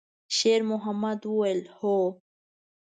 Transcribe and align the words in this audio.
شېرمحمد 0.37 1.19
وویل: 1.31 1.61
«هو.» 1.77 1.95